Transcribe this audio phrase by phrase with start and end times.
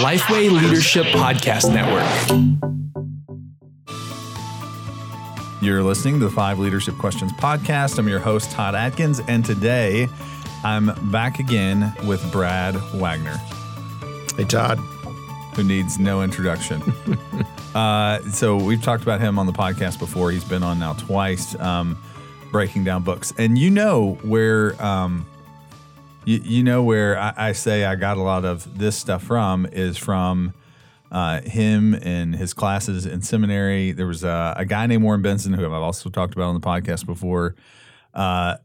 [0.00, 2.06] Lifeway Leadership Podcast Network.
[5.60, 7.98] You're listening to the Five Leadership Questions podcast.
[7.98, 10.08] I'm your host, Todd Adkins, and today
[10.62, 13.36] I'm back again with Brad Waggoner,
[14.36, 14.78] Hey, Todd.
[15.56, 16.80] who needs no introduction.
[17.74, 20.30] uh, so we've talked about him on the podcast before.
[20.30, 21.98] He's been on now twice, um,
[22.52, 24.80] breaking down books, and you know where.
[24.82, 25.26] Um,
[26.24, 29.66] you, you know where I, I say I got a lot of this stuff from
[29.66, 30.54] is from
[31.10, 33.92] uh, him and his classes in seminary.
[33.92, 36.60] There was a, a guy named Warren Benson who I've also talked about on the
[36.60, 37.56] podcast before,
[38.14, 38.56] uh,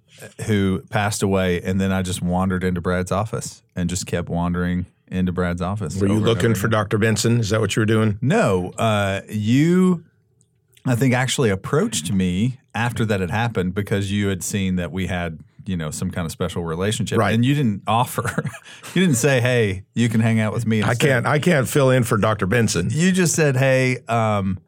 [0.46, 4.86] who passed away, and then I just wandered into Brad's office and just kept wandering
[5.08, 6.00] into Brad's office.
[6.00, 6.68] Were you looking for.
[6.68, 6.98] Dr.
[6.98, 7.40] Benson?
[7.40, 8.18] Is that what you were doing?
[8.22, 10.04] No, uh, you,
[10.86, 15.08] I think, actually approached me after that had happened because you had seen that we
[15.08, 17.34] had, you know, some kind of special relationship, Right.
[17.34, 18.24] And you didn't offer,
[18.94, 21.26] you didn't say, "Hey, you can hang out with me." I can't.
[21.26, 22.46] I can't fill in for Dr.
[22.48, 22.90] Benson.
[22.92, 24.60] You just said, "Hey, um,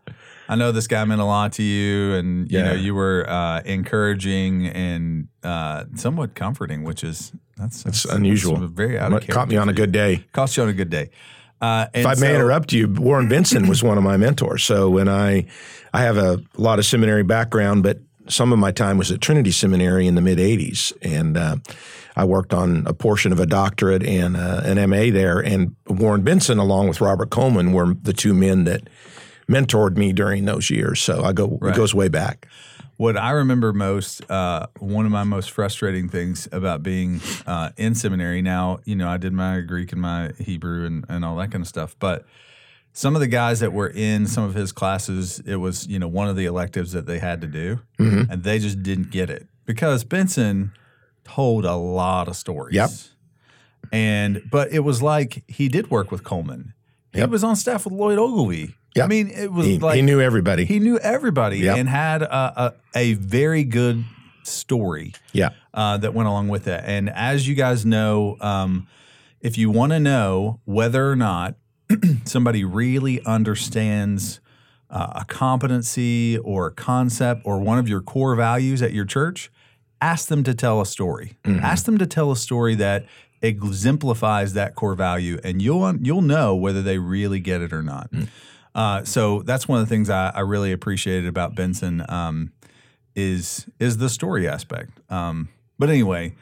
[0.50, 2.66] I know this guy meant a lot to you, and you Yeah.
[2.66, 8.58] know, you were uh, encouraging and uh, somewhat comforting, which is that's, It's unusual.
[8.58, 10.26] that's very out of caught me on a good day.
[10.32, 11.09] Caught you on a good day.
[11.59, 14.64] Uh, and If I may so- interrupt you, Warren Benson was one of my mentors.
[14.64, 15.48] So when I,
[15.92, 19.52] I have a lot of seminary background, but some of my time was at Trinity
[19.52, 21.58] Seminary in the mid '80s, and uh,
[22.16, 25.39] I worked on a portion of a doctorate and uh, an MA there.
[25.39, 28.89] And Warren Benson, along with Robert Coleman, were the two men that
[29.50, 31.02] mentored me during those years.
[31.02, 31.73] So I go Right.
[31.73, 32.48] it goes way back.
[32.98, 37.94] What I remember most, uh, one of my most frustrating things about being uh, in
[37.94, 38.42] seminary.
[38.42, 41.61] Now, you know, I did my Greek and my Hebrew and, and all that kind
[41.61, 42.25] of stuff, but
[42.98, 46.08] some of the guys that were in some of his classes, it was you know
[46.08, 48.31] one of the electives that they had to do, Mm-hmm.
[48.31, 50.72] and they just didn't get it because Benson
[51.23, 52.73] told a lot of stories.
[52.76, 52.89] Yep.
[53.92, 56.73] And but it was like he did work with Coleman.
[57.14, 57.30] He Yep.
[57.30, 58.76] was on staff with Lloyd Ogilvie.
[59.02, 60.66] I mean, it was He, like he knew everybody.
[60.66, 61.78] he knew everybody Yep.
[61.78, 64.04] and had a, a, a very good
[64.43, 65.49] story yeah.
[65.73, 66.82] uh, that went along with it.
[66.83, 68.88] And as you guys know, um,
[69.39, 71.55] if you want to know whether or not
[72.25, 74.39] somebody really understands
[74.89, 79.52] uh, a competency or a concept or one of your core values at your church,
[80.02, 81.37] ask them to tell a story.
[81.61, 83.05] Ask them to tell a story that
[83.42, 88.09] exemplifies that core value, and you'll you'll know whether they really get it or not.
[88.73, 92.52] Uh, so that's one of the things I, I really appreciated about Benson um,
[93.15, 94.92] is is the story aspect.
[95.11, 95.49] Um,
[95.80, 96.36] but anyway,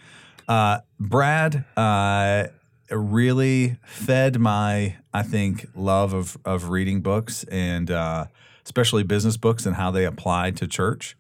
[0.48, 2.48] uh, Brad uh,
[2.90, 8.26] really fed my I think love of of reading books and uh,
[8.64, 11.18] especially business books and how they apply to church.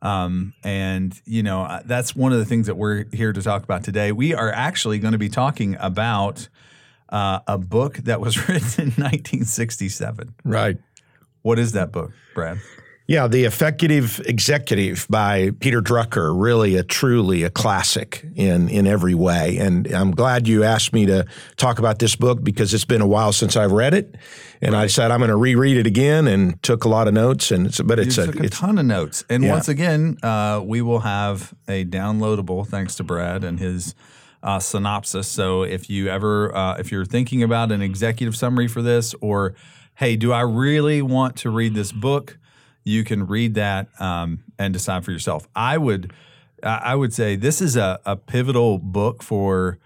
[0.00, 3.84] Um, and you know that's one of the things that we're here to talk about
[3.84, 4.12] today.
[4.12, 6.48] We are actually going to be talking about
[7.08, 10.34] uh, a book that was written in 1967.
[10.44, 10.78] Right.
[11.42, 12.58] What is that book, Brad?
[13.08, 19.14] Yeah, The Effective Executive by Peter Drucker, really a truly a classic in in every
[19.14, 19.58] way.
[19.58, 21.26] And I'm glad you asked me to
[21.56, 24.14] talk about this book because it's been a while since I've read it.
[24.60, 27.50] And I said I'm going to reread it again and took a lot of notes
[27.50, 29.24] and it's but it's a took a it's ton of notes.
[29.28, 29.52] And Yeah.
[29.54, 33.96] once again, uh, we will have a downloadable thanks to Brad and his
[34.44, 35.26] uh, synopsis.
[35.26, 39.54] So if you ever, uh, if you're thinking about an executive summary for this, or
[39.96, 42.38] hey, do I really want to read this book?
[42.84, 45.46] You can read that um, and decide for yourself.
[45.54, 46.12] I would,
[46.62, 49.78] I would say this is a, a pivotal book for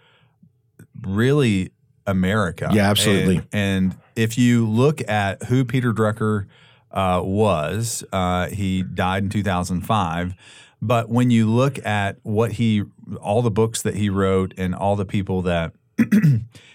[1.03, 1.73] really
[2.07, 2.71] America.
[2.73, 3.37] Yeah, absolutely.
[3.53, 6.47] And, and if you look at who Peter Drucker
[6.91, 10.35] uh, was, uh, he died in 2005.
[10.81, 12.85] But when you look at what he,
[13.21, 15.73] all the books that he wrote, and all the people that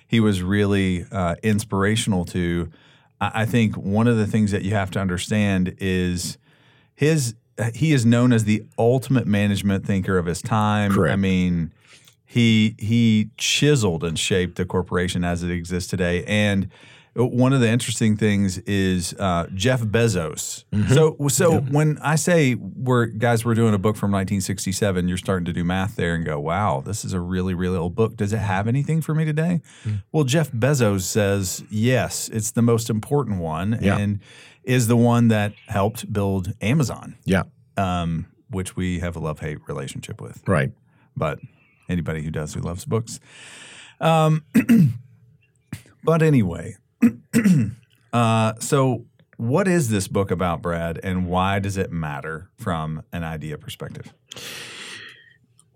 [0.08, 2.70] he was really uh, inspirational to,
[3.22, 6.38] I, think one of the things that you have to understand is
[6.96, 7.36] his.
[7.76, 10.92] He is known as the ultimate management thinker of his time.
[10.92, 11.14] Correct.
[11.14, 11.72] I mean,
[12.26, 16.24] he he chiseled and shaped the corporation as it exists today.
[16.26, 16.70] And
[17.14, 20.64] one of the interesting things is uh, Jeff Bezos.
[20.94, 25.44] So so when I say we're guys, we're doing a book from 1967, you're starting
[25.46, 28.16] to do math there and go, wow, this is a really really old book.
[28.16, 29.62] Does it have anything for me today?
[30.14, 33.98] Well, Jeff Bezos says yes, it's the most important one, Yeah.
[33.98, 34.20] and
[34.64, 37.44] is the one that helped build Amazon, yeah,
[37.78, 40.72] um, which we have a love hate relationship with right.
[41.18, 41.40] but
[41.90, 43.20] anybody who does who loves books.
[44.00, 44.46] Um,
[46.04, 46.76] but anyway,
[48.14, 49.06] uh, so
[49.38, 54.14] what is this book about, Brad, and why does it matter from an idea perspective?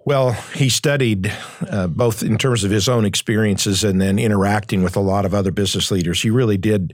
[0.05, 1.33] Well, he studied
[1.67, 5.33] uh, both in terms of his own experiences and then interacting with a lot of
[5.33, 6.21] other business leaders.
[6.21, 6.93] He really did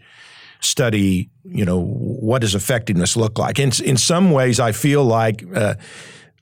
[0.61, 3.59] study, you know, what does effectiveness look like.
[3.59, 5.75] In, in some ways, I feel like uh,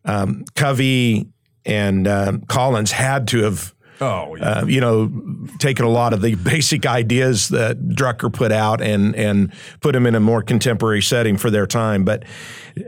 [0.06, 1.28] um, Covey
[1.66, 4.44] and uh, Collins had to have Oh, yeah.
[4.50, 5.12] uh, you know,
[5.60, 9.52] taking a lot of the basic ideas that Drucker put out and and
[9.82, 12.04] put them in a more contemporary setting for their time.
[12.06, 12.24] But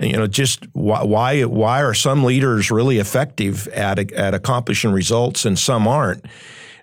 [0.01, 5.45] you know, just why why, why are some leaders really effective at at accomplishing results
[5.45, 6.25] and some aren't?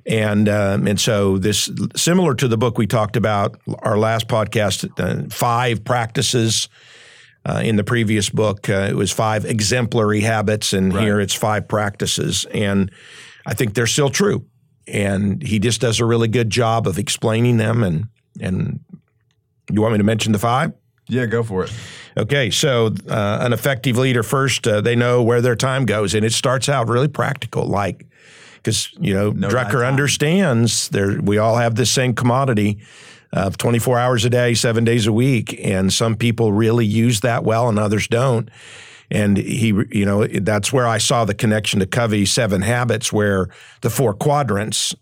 [0.06, 4.88] And um, and so this similar to the book we talked about our last podcast,
[5.00, 6.68] uh, five practices.
[7.46, 11.04] Uh, in the previous book, uh, it was five exemplary habits, and Right.
[11.04, 12.44] here it's five practices.
[12.52, 12.90] And
[13.48, 14.46] I think they're still true.
[14.86, 17.82] And he just does a really good job of explaining them.
[17.82, 18.08] And
[18.40, 18.80] and
[19.70, 20.72] you want me to mention the five?
[21.08, 21.72] yeah, go for it.
[22.16, 26.24] Okay, so uh, an effective leader first, uh, they know where their time goes, and
[26.24, 28.06] it starts out really practical, like
[28.56, 32.78] because you know thy Drucker understands there we all have this same commodity
[33.32, 37.44] of 24 hours a day, seven days a week, and some people really use that
[37.44, 38.50] well, and others don't.
[39.10, 43.48] And he, you know, that's where I saw the connection to Covey's Seven Habits, where
[43.80, 44.94] the four quadrants.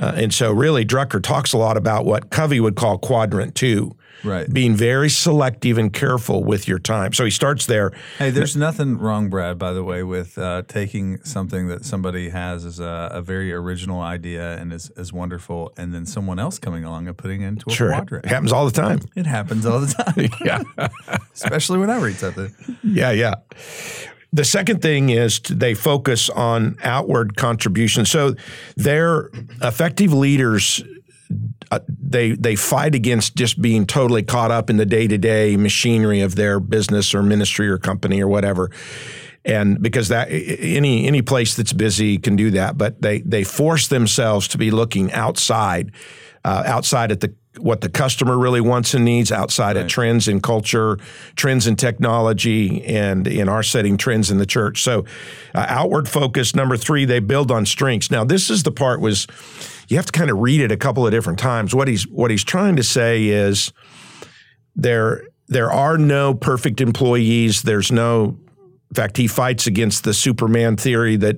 [0.00, 3.94] Uh, and so, really, Drucker talks a lot about what Covey would call quadrant two,
[4.24, 4.50] Right.
[4.52, 7.12] being very selective and careful with your time.
[7.12, 7.92] So he starts there.
[8.18, 12.64] Hey, there's nothing wrong, Brad, by the way, with uh, taking something that somebody has
[12.66, 16.84] as a, a very original idea and is, is wonderful, and then someone else coming
[16.84, 18.24] along and putting it into a Sure, quadrant.
[18.26, 19.00] it happens all the time.
[19.16, 20.62] It happens all the time, yeah,
[21.34, 22.54] especially when I read something.
[22.82, 23.34] yeah, yeah.
[24.32, 28.04] The second thing is they focus on outward contribution.
[28.04, 28.34] So
[28.76, 29.30] they're
[29.60, 30.82] effective leaders.
[31.70, 35.56] Uh, they they fight against just being totally caught up in the day to day
[35.56, 38.70] machinery of their business or ministry or company or whatever.
[39.44, 43.88] And because that any any place that's busy can do that, but they they force
[43.88, 45.92] themselves to be looking outside,
[46.44, 50.40] uh, outside at the what the customer really wants and needs, outside of trends in
[50.40, 50.98] culture,
[51.34, 54.82] trends in technology, and in our setting, trends in the church.
[54.82, 55.04] So,
[55.54, 56.54] uh, outward focus.
[56.54, 58.10] Number three, they build on strengths.
[58.10, 59.26] Now, this is the part was
[59.88, 61.74] you have to kind of read it a couple of different times.
[61.74, 63.72] What he's what he's trying to say is
[64.76, 67.62] there there are no perfect employees.
[67.62, 68.38] There's no
[68.90, 71.36] in fact, he fights against the Superman theory that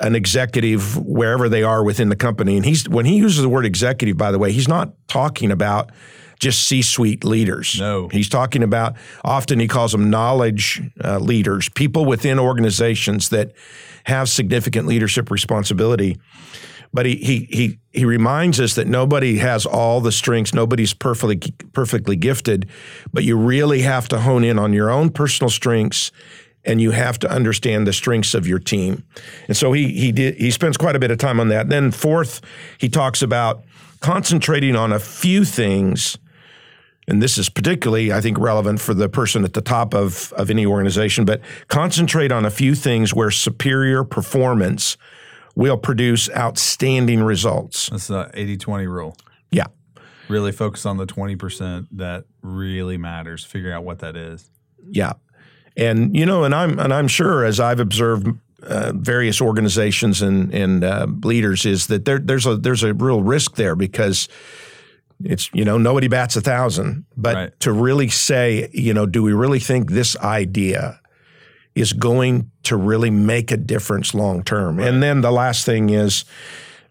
[0.00, 3.66] an executive, wherever they are within the company, and he's when he uses the word
[3.66, 5.90] executive, by the way, he's not talking about
[6.38, 7.78] just C-suite leaders.
[7.80, 8.08] No.
[8.08, 8.94] he's talking about
[9.24, 13.52] often he calls them knowledge uh, leaders, people within organizations that
[14.04, 16.18] have significant leadership responsibility.
[16.92, 21.52] But he, he he he reminds us that nobody has all the strengths, nobody's perfectly
[21.72, 22.68] perfectly gifted,
[23.12, 26.12] but you really have to hone in on your own personal strengths
[26.66, 29.04] and you have to understand the strengths of your team.
[29.48, 31.68] And so he he did he spends quite a bit of time on that.
[31.68, 32.40] Then fourth,
[32.78, 33.62] he talks about
[34.00, 36.18] concentrating on a few things
[37.08, 40.50] and this is particularly, I think, relevant for the person at the top of, of
[40.50, 44.96] any organization, but concentrate on a few things where superior performance
[45.54, 47.88] will produce outstanding results.
[47.90, 49.16] That's the 80 20 rule.
[49.50, 49.66] Yeah.
[50.28, 53.44] Really focus on the 20% that really matters.
[53.44, 54.50] Figure out what that is.
[54.88, 55.14] Yeah,
[55.76, 58.28] and you know, and I'm and I'm sure as I've observed
[58.62, 63.22] uh, various organizations and and uh, leaders is that there there's a there's a real
[63.22, 64.28] risk there because
[65.22, 67.60] it's you know nobody bats a thousand, but Right.
[67.60, 71.00] to really say you know do we really think this idea
[71.74, 74.80] is going to really make a difference long term?
[74.80, 76.24] And then the last thing is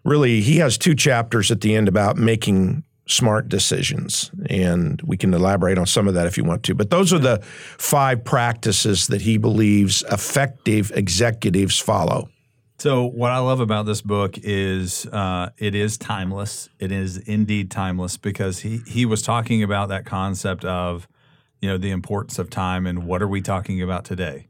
[0.04, 5.32] really he has two chapters at the end about making smart decisions and we can
[5.32, 7.38] elaborate on some of that if you want to but those are the
[7.78, 12.28] five practices that he believes effective executives follow
[12.78, 16.68] So, what I love about this book is uh, it is timeless.
[16.78, 21.08] It is indeed timeless because he he was talking about that concept of,
[21.62, 24.48] you know, the importance of time and what are we talking about today?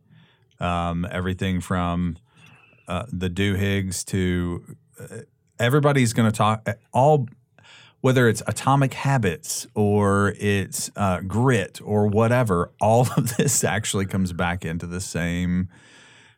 [0.59, 2.17] Um, everything from
[2.89, 5.19] uh, the Duhiggs to uh,
[5.61, 7.29] everybody's going to talk all
[8.07, 14.33] whether it's atomic habits or it's uh, grit or whatever all of this actually comes
[14.33, 15.69] back into the same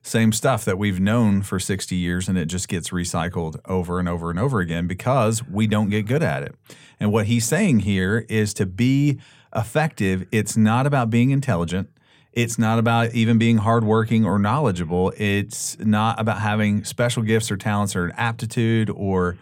[0.00, 4.08] same stuff that we've known for 60 years and it just gets recycled over and
[4.08, 6.54] over and over again because we don't get good at it.
[6.98, 9.18] And what he's saying here is to be
[9.54, 11.90] effective, it's not about being intelligent.
[12.32, 15.12] It's not about even being hardworking or knowledgeable.
[15.18, 19.37] It's not about having special gifts or talents or an aptitude or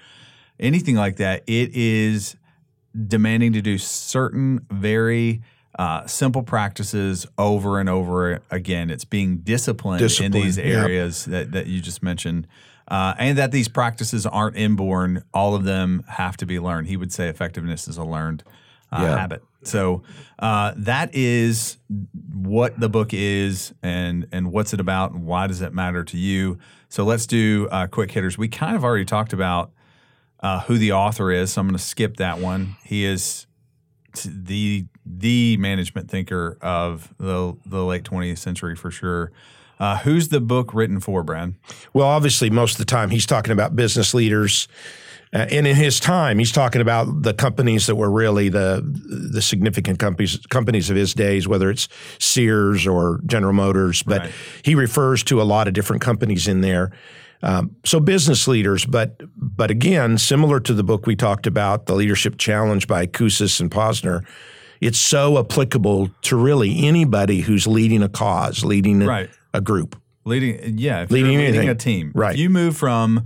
[0.58, 1.42] anything like that.
[1.46, 2.36] It is
[3.06, 5.42] demanding to do certain very
[5.78, 8.90] uh, simple practices over and over again.
[8.90, 12.46] It's being disciplined Discipline, in these areas that, that you just mentioned.
[12.88, 15.24] Uh, and that these practices aren't inborn.
[15.34, 16.86] All of them have to be learned.
[16.86, 18.44] He would say effectiveness is a learned
[18.92, 19.18] uh, Yeah.
[19.18, 19.42] habit.
[19.64, 20.02] So
[20.38, 21.78] uh, that is
[22.32, 26.16] what the book is, and and what's it about, and why does it matter to
[26.16, 26.58] you?
[26.88, 28.38] So let's do uh, quick hitters.
[28.38, 29.72] We kind of already talked about
[30.40, 32.76] uh, who the author is, so I'm going to skip that one.
[32.84, 33.46] He is
[34.24, 39.32] the the management thinker of the the late 20th century for sure.
[39.78, 41.54] Uh, who's the book written for, Brad?
[41.92, 44.68] Well, obviously, most of the time he's talking about business leaders,
[45.34, 49.42] uh, and in his time, he's talking about the companies that were really the the
[49.42, 51.88] significant companies companies of his days, whether it's
[52.18, 54.02] Sears or General Motors.
[54.02, 54.32] But Right.
[54.62, 56.90] he refers to a lot of different companies in there.
[57.46, 61.94] Um, so business leaders, but but again, similar to the book we talked about, the
[61.94, 64.26] Leadership Challenge by Kouzes and Posner.
[64.80, 69.30] It's so applicable to really anybody who's leading a cause, leading a, Right.
[69.54, 69.96] a group.
[70.24, 72.34] Leading, yeah, Leading leading a team, Right.
[72.34, 73.22] If you move from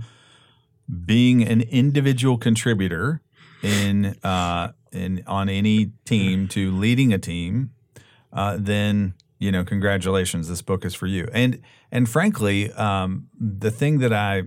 [1.05, 3.21] being an individual contributor
[3.63, 7.71] in uh, in on any team to leading a team,
[8.31, 11.27] uh, then you know, congratulations, this book is for you.
[11.33, 14.43] And and frankly, um, the thing that I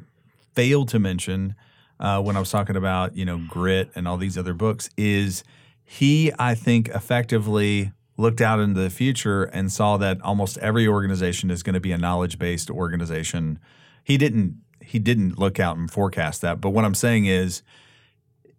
[0.54, 1.56] failed to mention
[1.98, 5.42] uh, when I was talking about you know grit and all these other books is
[5.84, 11.50] he I think effectively looked out into the future and saw that almost every organization
[11.50, 13.58] is going to be a knowledge based organization.
[14.04, 17.62] He didn't he didn't look out and forecast that, but what I'm saying is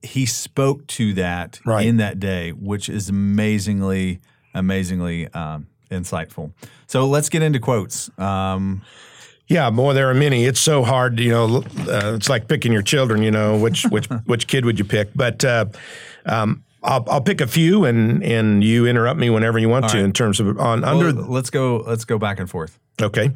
[0.01, 1.86] he spoke to that Right.
[1.88, 4.20] in that day, which is amazingly
[4.54, 6.51] amazingly um, insightful.
[6.88, 8.10] So let's get into quotes.
[8.20, 8.82] Um,
[9.48, 10.46] Yeah, more there are many.
[10.46, 11.58] It's so hard, you know.
[11.58, 13.22] Uh, it's like picking your children.
[13.22, 15.10] You know, which which which kid would you pick?
[15.15, 15.65] But uh,
[16.25, 19.98] um, I'll, I'll pick a few, and and you interrupt me whenever you want to.
[19.98, 20.04] right.
[20.06, 21.77] In terms of on under let's go.
[21.86, 22.80] Let's go back and forth.
[23.01, 23.32] Okay.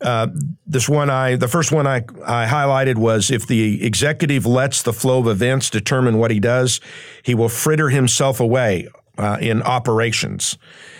[0.00, 0.28] Uh,
[0.64, 4.92] this one I the first one I, I highlighted was if the executive lets the
[4.92, 6.80] flow of events determine what he does,
[7.24, 8.88] he will fritter himself away
[9.18, 10.56] uh, in operations.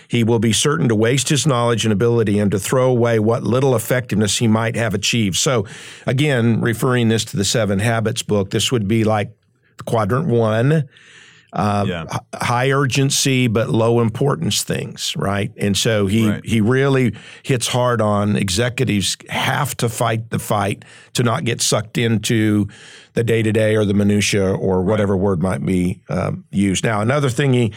[0.09, 3.43] He will be certain to waste his knowledge and ability and to throw away what
[3.43, 5.37] little effectiveness he might have achieved.
[5.37, 5.65] So,
[6.07, 9.31] again, referring this to the Seven Habits book, this would be like
[9.85, 10.89] quadrant one
[11.87, 12.05] yeah.
[12.35, 15.51] high urgency but low importance things, right?
[15.57, 16.45] And so he Right.
[16.45, 21.97] he really hits hard on executives have to fight the fight to not get sucked
[21.97, 22.67] into
[23.13, 26.83] the day to day or the minutia or whatever word might be um, used.
[26.83, 27.73] Now, another thing he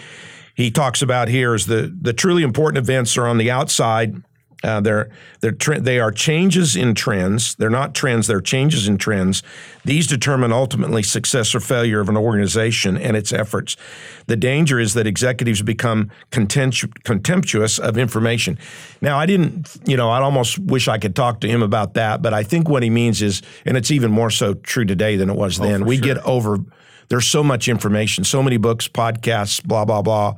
[0.54, 4.22] he talks about here is the the truly important events are on the outside.
[4.64, 7.56] Uh, they're they're tre- they are changes in trends.
[7.56, 8.28] They're not trends.
[8.28, 9.42] They're changes in trends.
[9.84, 13.76] These determine ultimately success or failure of an organization and its efforts.
[14.26, 18.56] The danger is that executives become contemptu- contemptuous of information.
[19.00, 22.22] Now, I didn't, you know, I almost wish I could talk to him about that,
[22.22, 25.28] but I think what he means is, and it's even more so true today than
[25.28, 25.84] it was then.
[25.84, 26.04] We sure.
[26.04, 26.58] get over.
[27.12, 30.36] There's so much information, so many books, podcasts, blah blah blah,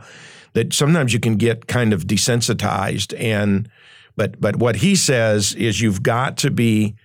[0.55, 3.69] that sometimes you can get kind of desensitized and
[4.17, 6.97] but but what he says is you've got to be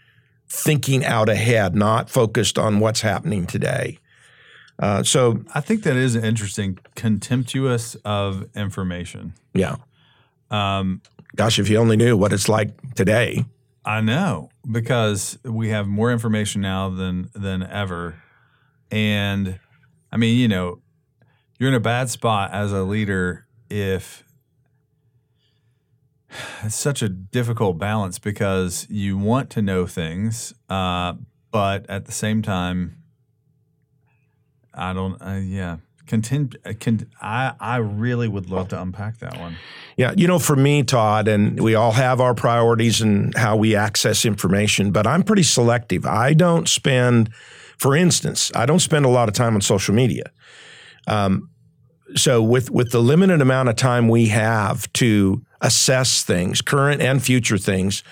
[0.47, 3.99] thinking out ahead, not focused on what's happening today.
[4.79, 6.79] Uh, so I think that is interesting.
[6.95, 9.35] Contemptuous of information.
[9.53, 9.75] yeah,
[10.49, 11.03] Um,
[11.35, 13.45] gosh, if you only knew what it's like today.
[13.85, 18.15] I know because we have more information now than than ever,
[18.91, 19.59] and
[20.11, 20.81] I mean, you know,
[21.59, 24.23] you're in a bad spot as a leader if
[26.63, 31.13] it's such a difficult balance because you want to know things, uh,
[31.51, 32.97] but at the same time,
[34.73, 35.19] I don't.
[35.21, 35.77] Uh, yeah,
[36.07, 36.55] content.
[36.65, 39.55] uh, Con- I I really would love to unpack that one.
[39.97, 43.75] Yeah, you know, for me, Todd, and we all have our priorities and how we
[43.75, 46.05] access information, but I'm pretty selective.
[46.05, 47.29] I don't spend,
[47.79, 50.31] for instance, I don't spend a lot of time on social media.
[51.07, 51.49] Um,
[52.15, 57.23] so with with the limited amount of time we have to assess things, current and
[57.23, 58.03] future things,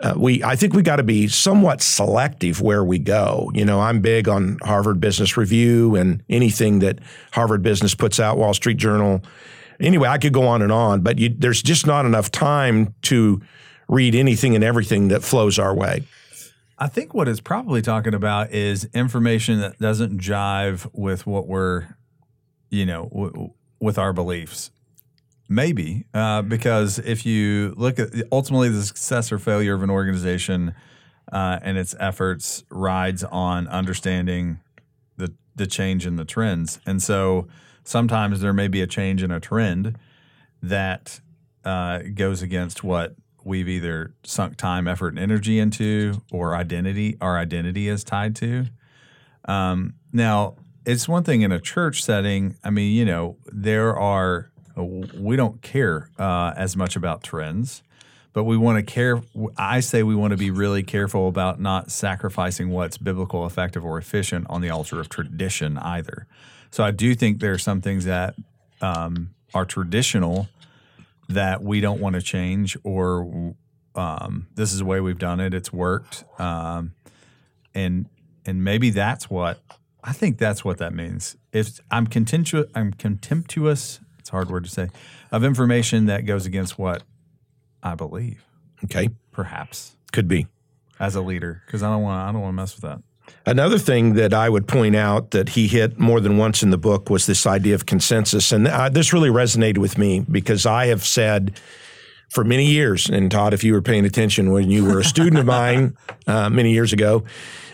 [0.00, 3.50] uh, we I think we got to be somewhat selective where we go.
[3.54, 6.98] You know, I'm big on Harvard Business Review and anything that
[7.32, 9.22] Harvard Business puts out, Wall Street Journal.
[9.80, 13.40] Anyway, I could go on and on, but you, there's just not enough time to
[13.88, 16.04] read anything and everything that flows our way.
[16.78, 21.86] I think what it's probably talking about is information that doesn't jive with what we're,
[22.70, 24.70] you know, w- with our beliefs.
[25.48, 30.74] Maybe uh, because if you look at ultimately the success or failure of an organization
[31.30, 34.60] uh, and its efforts rides on understanding
[35.16, 36.80] the the change in the trends.
[36.86, 37.46] And so
[37.84, 39.98] sometimes there may be a change in a trend
[40.62, 41.20] that
[41.64, 47.16] uh, goes against what we've either sunk time, effort, and energy into, or identity.
[47.20, 48.66] Our identity is tied to.
[49.46, 52.56] Um, now, it's one thing in a church setting.
[52.64, 57.82] I mean, you know, there are we don't care uh, as much about trends,
[58.32, 59.22] but we want to care.
[59.56, 63.98] I say we want to be really careful about not sacrificing what's biblical, effective, or
[63.98, 66.26] efficient on the altar of tradition either.
[66.70, 68.34] So I do think there are some things that
[68.80, 70.48] um, are traditional
[71.28, 73.54] that we don't want to change, or
[73.94, 75.54] um, this is the way we've done it.
[75.54, 76.92] It's worked, um,
[77.74, 78.06] and
[78.44, 79.60] and maybe that's what
[80.02, 80.38] I think.
[80.38, 81.36] That's what that means.
[81.52, 84.00] If I'm contemptuous, I'm contemptuous.
[84.18, 84.88] It's a hard word to say
[85.30, 87.02] of information that goes against what
[87.82, 88.44] I believe.
[88.84, 90.46] Okay, perhaps could be
[91.00, 93.02] as a leader because I don't want I don't want to mess with that.
[93.46, 96.78] Another thing that I would point out that he hit more than once in the
[96.78, 98.52] book was this idea of consensus.
[98.52, 101.60] And uh, this really resonated with me because I have said
[102.30, 105.38] for many years, and Todd, if you were paying attention when you were a student
[105.38, 107.22] of mine uh, many years ago,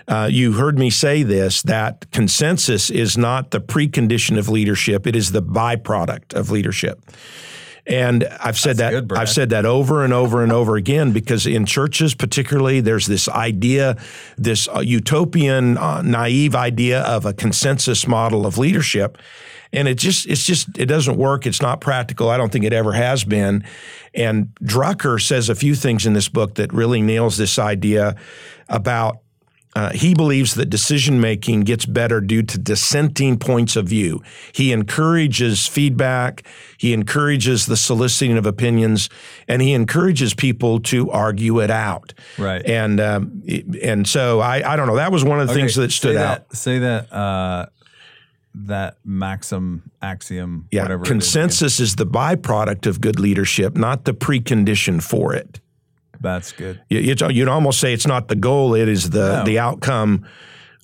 [0.09, 5.15] uh, you heard me say this that consensus is not the precondition of leadership, it
[5.15, 7.01] is the byproduct of leadership.
[7.91, 11.11] And I've said That's that good, I've said that over and over and over again
[11.11, 13.97] because in churches, particularly, there's this idea,
[14.39, 19.19] this uh, utopian, uh, naive idea of a consensus model of leadership,
[19.73, 21.47] and it just it's just it doesn't work.
[21.47, 22.31] It's not practical.
[22.31, 23.65] I don't think it ever has been.
[24.15, 28.15] And Drucker says a few things in this book that really nails this idea
[28.69, 29.19] about
[29.75, 34.23] uh, he believes that decision making gets better due to dissenting points of view.
[34.53, 36.45] He encourages feedback,
[36.77, 39.09] he encourages the soliciting of opinions,
[39.47, 42.15] and he encourages people to argue it out.
[42.37, 42.65] Right.
[42.67, 43.43] And um,
[43.83, 44.97] and so I, I don't know.
[44.97, 46.57] That was one of the okay, things that stood say out.
[46.57, 47.13] Say that.
[47.13, 47.67] Uh,
[48.53, 55.01] that maxim axiom yeah consensus is, is the byproduct of good leadership not the precondition
[55.01, 55.61] for it
[56.21, 56.81] that's good.
[56.89, 59.45] You, would almost say it's not the goal; it is the no.
[59.45, 60.27] the outcome,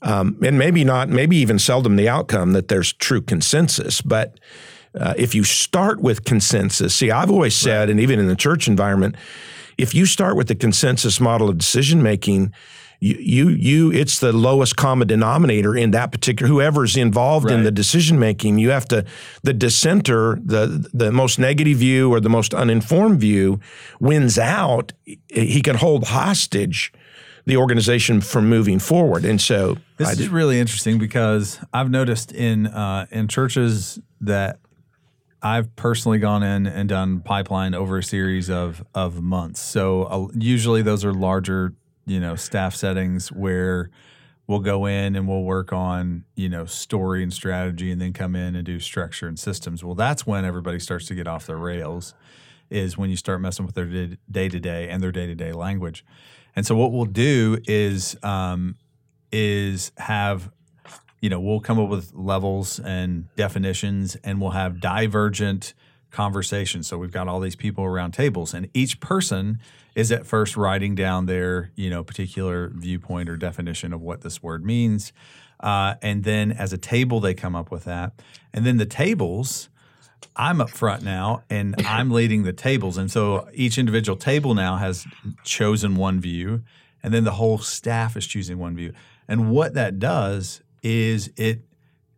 [0.02, 4.00] um, and maybe not, maybe even seldom the outcome that there's true consensus.
[4.00, 4.38] But
[4.98, 7.90] uh, if you start with consensus, see, I've always said, right.
[7.90, 9.16] and even in the church environment,
[9.78, 12.52] if you start with the consensus model of decision making,
[13.00, 17.54] you, you, you, it's the lowest common denominator in that particular, whoever's involved right.
[17.54, 19.04] in the decision making, you have to,
[19.42, 23.60] the dissenter, the, the most negative view or the most uninformed view
[24.00, 24.92] wins out.
[25.28, 26.92] He can hold hostage
[27.44, 29.24] the organization from moving forward.
[29.24, 34.58] And so this I is really interesting because I've noticed in, uh, in churches that
[35.42, 39.60] I've personally gone in and done pipeline over a series of of months.
[39.60, 41.74] So uh, usually those are larger
[42.06, 43.90] you know staff settings where
[44.46, 48.36] we'll go in and we'll work on you know story and strategy and then come
[48.36, 49.84] in and do structure and systems.
[49.84, 52.14] Well that's when everybody starts to get off their rails
[52.70, 55.52] is when you start messing with their day to day and their day to day
[55.52, 56.04] language.
[56.54, 58.76] And so what we'll do is um,
[59.30, 60.50] is have
[61.20, 65.74] you know we'll come up with levels and definitions and we'll have divergent
[66.16, 69.60] conversations so we've got all these people around tables and each person
[69.96, 74.40] is at first writing down their you know particular viewpoint or definition of what this
[74.40, 75.12] word means,
[75.58, 78.12] uh, and then as a table they come up with that,
[78.52, 79.68] and then the tables.
[80.34, 82.96] I'm up front now and I'm leading the tables.
[82.96, 85.06] And so each individual table now has
[85.44, 86.62] chosen one view,
[87.02, 88.92] and then the whole staff is choosing one view.
[89.28, 91.60] And what that does is it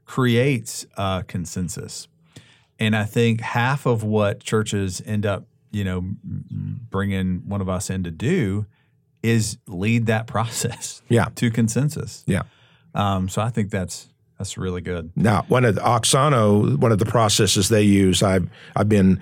[0.05, 2.09] creates a consensus.
[2.79, 6.03] And I think half of what churches end up you know,
[6.91, 8.67] bringing one of us in to do
[9.23, 11.27] is lead that process yeah.
[11.37, 12.25] to consensus.
[12.27, 12.43] Yeah.
[12.95, 15.11] Um, so I think that's that's really good.
[15.17, 19.21] Now, one of the Auxano, one of the processes they use, I've I've been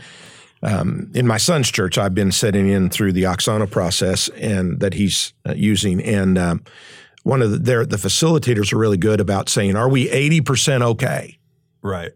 [0.62, 1.99] um, in my son's church.
[1.99, 6.64] I've been setting in through the Auxano process and that he's uh, using, and um,
[7.23, 11.38] one of the the facilitators are really good about saying, "Are we eighty percent okay?"
[11.83, 12.12] Right.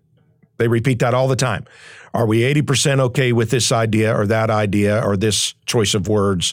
[0.61, 1.65] They repeat that all the time.
[2.13, 6.53] Are we 80% okay with this idea or that idea or this choice of words?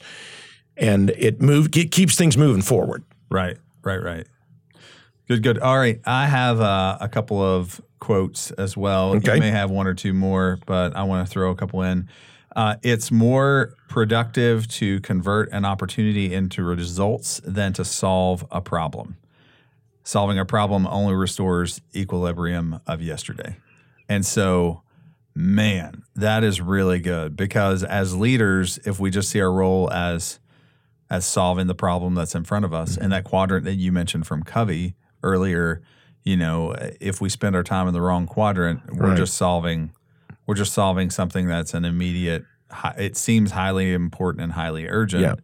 [0.77, 3.03] And it move it keeps things moving forward.
[3.29, 4.25] Right, right, right.
[5.27, 5.59] Good, good.
[5.59, 9.13] All right, I have uh, a couple of quotes as well.
[9.15, 9.33] Okay.
[9.33, 12.07] You may have one or two more, but I want to throw a couple in.
[12.55, 19.17] Uh, it's more productive to convert an opportunity into results than to solve a problem.
[20.05, 23.57] Solving a problem only restores equilibrium of yesterday.
[24.09, 24.83] And so
[25.39, 30.39] Man, that is really good because as leaders, if we just see our role as
[31.11, 33.03] as solving the problem that's in front of us, mm-hmm.
[33.03, 35.83] and that quadrant that you mentioned from Covey earlier,
[36.23, 39.17] you know, if we spend our time in the wrong quadrant, we're Right.
[39.17, 39.93] just solving
[40.47, 42.43] we're just solving something that's an immediate.
[42.97, 45.21] It seems highly important and highly urgent.
[45.21, 45.35] Yeah.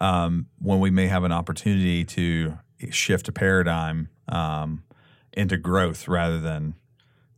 [0.00, 2.58] Um, when we may have an opportunity to
[2.90, 4.82] shift a paradigm um,
[5.32, 6.74] into growth rather than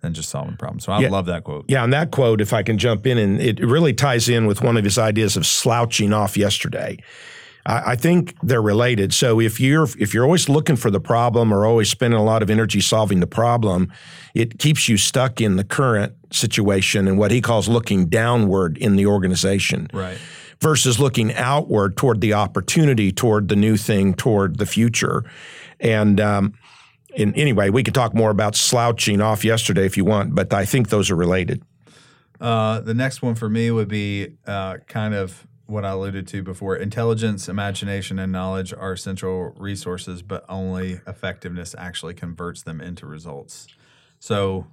[0.00, 0.84] than just solving problems.
[0.84, 1.08] So I Yeah.
[1.10, 1.64] love that quote.
[1.68, 4.62] Yeah, and that quote, if I can jump in, and it really ties in with
[4.62, 6.98] one of his ideas of slouching off yesterday.
[7.66, 9.12] I, I think they're related.
[9.12, 12.42] So if you're if you're always looking for the problem or always spending a lot
[12.42, 13.92] of energy solving the problem,
[14.34, 18.96] it keeps you stuck in the current situation and what he calls looking downward in
[18.96, 20.16] the organization Right.
[20.60, 25.24] versus looking outward toward the opportunity, toward the new thing, toward the future.
[25.80, 26.54] And um,
[27.14, 30.64] in, anyway, we could talk more about slouching off yesterday if you want, but I
[30.64, 31.62] think those are related.
[32.40, 36.42] Uh, the next one for me would be uh, kind of what I alluded to
[36.42, 36.76] before.
[36.76, 43.68] Intelligence, imagination, and knowledge are essential resources, but only effectiveness actually converts them into results.
[44.18, 44.66] So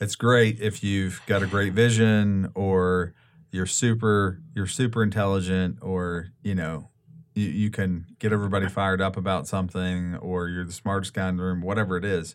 [0.00, 3.14] it's great if you've got a great vision or
[3.50, 6.90] you're super you're super intelligent or you know
[7.36, 11.36] you, you can get everybody fired up about something or you're the smartest guy in
[11.36, 12.34] the room whatever it is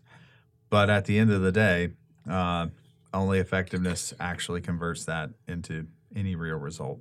[0.69, 1.89] but at the end of the day
[2.29, 2.67] uh,
[3.13, 6.99] only effectiveness actually converts that into any real result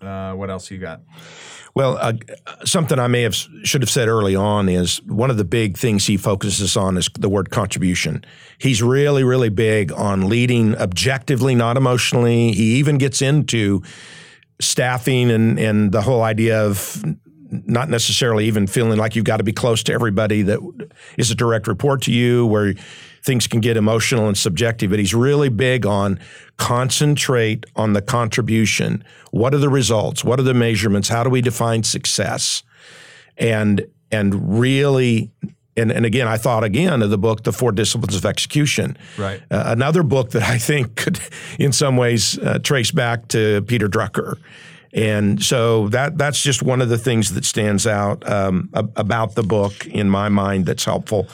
[0.00, 1.00] uh, what else you got
[1.74, 2.12] Well, uh,
[2.64, 6.06] something I may have should have said early on is one of the big things
[6.06, 8.24] he focuses on is the word contribution.
[8.58, 12.52] He's really, really big on leading objectively, not emotionally.
[12.52, 13.82] He even gets into
[14.64, 17.02] staffing and and the whole idea of
[17.66, 20.58] not necessarily even feeling like you've got to be close to everybody that
[21.16, 22.74] is a direct report to you, where
[23.22, 24.90] things can get emotional and subjective.
[24.90, 26.18] But he's really big on
[26.56, 29.04] concentrate on the contribution.
[29.30, 30.24] What are the results?
[30.24, 31.08] What are the measurements?
[31.08, 32.62] How do we define success?
[33.36, 35.32] And and really.
[35.76, 38.96] And, and again, I thought again of the book, The Four Disciplines of Execution.
[39.18, 39.40] Right.
[39.50, 41.18] Uh, another book that I think could,
[41.58, 44.38] in some ways, uh, trace back to Peter Drucker.
[44.92, 49.34] And so that that's just one of the things that stands out um, ab- about
[49.34, 51.28] the book in my mind that's helpful.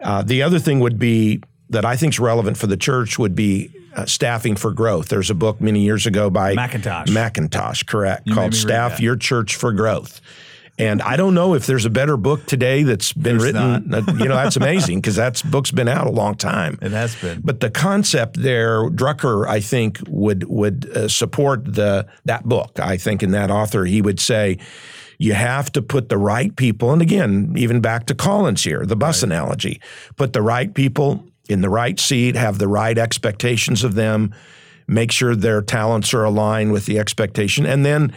[0.00, 3.34] Uh, the other thing would be that I think is relevant for the church would
[3.34, 5.08] be uh, staffing for growth.
[5.08, 7.06] There's a book many years ago by McIntosh.
[7.06, 9.00] McIntosh, correct, made called "Staff.
[9.00, 10.20] Your Church for Growth."
[10.80, 13.92] And I don't know if there's a better book today that's been There's written.
[13.92, 16.78] Uh, you know, that's amazing because that book's been out a long time.
[16.80, 22.06] it has been But the concept there, Drucker, I think would would uh, support the
[22.24, 22.80] that book.
[22.80, 24.58] I think in that author, he would say,
[25.18, 28.96] you have to put the right people, and again, even back to Collins here, the
[28.96, 29.78] bus analogy,
[30.16, 34.34] put the right people in the right seat, have the right expectations of them,
[34.88, 38.14] make sure their talents are aligned with the expectation, and then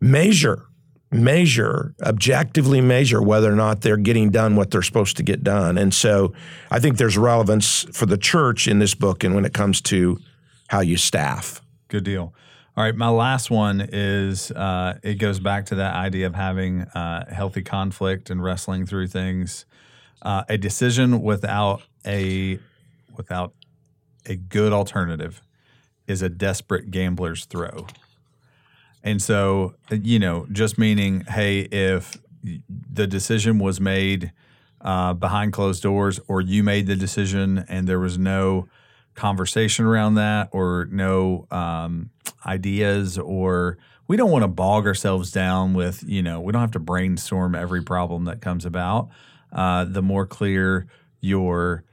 [0.00, 0.66] measure
[1.10, 5.78] measure objectively measure whether or not they're getting done what they're supposed to get done
[5.78, 6.32] and so
[6.70, 10.18] i think there's relevance for the church in this book and when it comes to
[10.68, 12.34] how you staff Good deal.
[12.76, 16.82] All right, my last one is uh, it goes back to that idea of having
[16.82, 19.64] uh, healthy conflict and wrestling through things.
[20.20, 22.58] Uh, a decision without a
[23.16, 23.54] without
[24.26, 25.40] a good alternative
[26.08, 27.86] is a desperate gambler's throw.
[29.06, 32.18] And so, you know, just meaning, hey, if
[32.92, 34.32] the decision was made
[34.80, 38.68] uh, behind closed doors, or you made the decision and there was no
[39.14, 42.10] conversation around that, or no um,
[42.44, 46.72] ideas, or we don't want to bog ourselves down with, you know, we don't have
[46.72, 49.08] to brainstorm every problem that comes about.
[49.52, 50.88] Uh, the more clear
[51.20, 51.84] your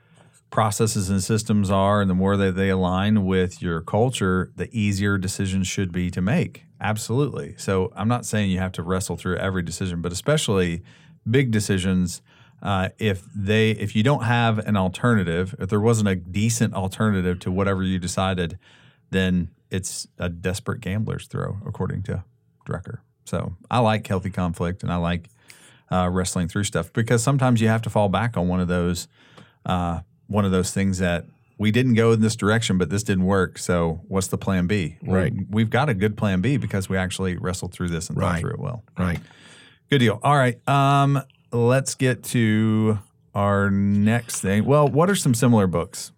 [0.53, 5.17] processes and systems are and the more that they align with your culture, the easier
[5.17, 6.65] decisions should be to make.
[6.79, 7.55] Absolutely.
[7.57, 10.83] So I'm not saying you have to wrestle through every decision, but especially
[11.27, 12.21] big decisions.
[12.61, 17.39] Uh, if they if you don't have an alternative, if there wasn't a decent alternative
[17.39, 18.59] to whatever you decided,
[19.09, 22.23] then it's a desperate gambler's throw, according to
[22.69, 22.99] Drucker.
[23.25, 25.29] So I like healthy conflict and I like
[25.91, 29.07] uh, wrestling through stuff because sometimes you have to fall back on one of those
[29.65, 30.01] uh,
[30.33, 31.25] one of those things that
[31.59, 33.59] we didn't go in this direction, but this didn't work.
[33.59, 34.97] So what's the plan B?
[35.03, 35.31] Right.
[35.49, 38.53] We've got a good plan B because we actually wrestled through this and thought through
[38.53, 38.83] it well.
[38.97, 39.19] right
[39.89, 40.19] Good deal.
[40.23, 40.67] All right.
[40.67, 42.97] Um, let's get to
[43.35, 44.65] our next thing.
[44.65, 46.11] Well, what are some similar books?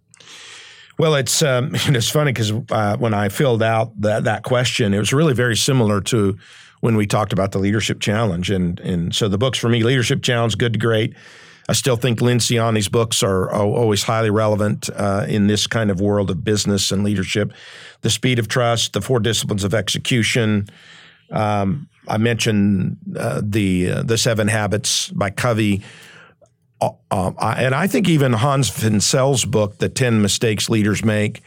[0.97, 4.99] Well, it's um, it's funny because uh, when I filled out that that question, it
[4.99, 6.37] was really very similar to
[6.79, 10.21] when we talked about the leadership challenge, and and so the books for me, leadership
[10.21, 11.13] challenge, good to great.
[11.67, 16.29] I still think Lencioni's books are always highly relevant uh, in this kind of world
[16.29, 17.51] of business and leadership.
[18.01, 20.67] The Speed of Trust, The Four Disciplines of Execution.
[21.31, 25.83] Um, I mentioned uh, the uh, the Seven Habits by Covey
[26.81, 31.41] um, I, and I think even Hans Finzel's book, The 10 Mistakes Leaders Make,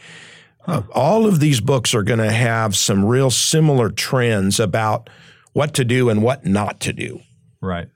[0.65, 5.09] uh, all of these books are going to have some real similar trends about
[5.53, 7.21] what to do and what not to do.
[7.61, 7.89] Right.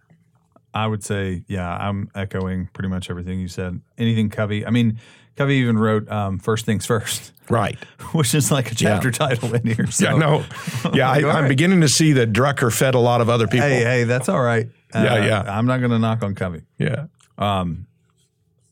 [0.73, 3.79] I would say, yeah, I'm echoing pretty much everything you said.
[3.97, 4.65] Anything Covey.
[4.65, 4.99] I mean,
[5.35, 7.77] Covey even wrote um, First Things First, Right.
[8.13, 9.87] which is like a chapter title in here.
[9.87, 10.05] So.
[10.05, 10.45] Yeah, no.
[10.93, 11.47] Yeah, I, I'm right.
[11.47, 13.67] beginning to see that Drucker fed a lot of other people.
[13.67, 14.67] Hey, hey, that's all right.
[14.93, 15.57] Uh, Yeah, yeah.
[15.57, 16.63] I'm not going to knock on Covey.
[16.77, 17.05] Yeah.
[17.37, 17.87] Um.